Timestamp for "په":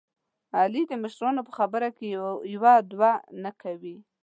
1.47-1.51